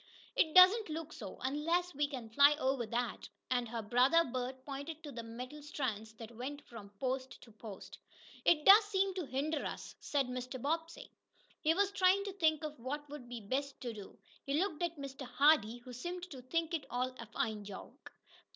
"It 0.35 0.55
doesn't 0.55 0.89
look 0.89 1.13
so 1.13 1.37
unless 1.41 1.93
we 1.93 2.07
can 2.07 2.31
fly 2.31 2.55
over 2.55 2.87
that," 2.87 3.29
and 3.51 3.69
her 3.69 3.83
brother 3.83 4.23
Bert 4.23 4.65
pointed 4.65 5.03
to 5.03 5.11
the 5.11 5.21
metal 5.21 5.61
strands 5.61 6.13
that 6.13 6.35
went 6.35 6.63
from 6.65 6.89
post 6.99 7.39
to 7.43 7.51
post. 7.51 7.99
"It 8.43 8.65
does 8.65 8.83
seem 8.85 9.13
to 9.13 9.27
hinder 9.27 9.63
us," 9.63 9.93
said 9.99 10.25
Mr. 10.25 10.59
Bobbsey. 10.59 11.11
He 11.61 11.75
was 11.75 11.91
trying 11.91 12.23
to 12.23 12.33
think 12.33 12.63
of 12.63 12.79
what 12.79 13.07
would 13.11 13.29
be 13.29 13.41
best 13.41 13.79
to 13.81 13.93
do. 13.93 14.17
He 14.43 14.55
looked 14.59 14.81
at 14.81 14.97
Mr. 14.97 15.21
Hardee, 15.27 15.77
who 15.77 15.93
seemed 15.93 16.23
to 16.31 16.41
think 16.41 16.73
it 16.73 16.87
all 16.89 17.13
a 17.19 17.27
fine 17.27 17.63
joke. 17.63 18.11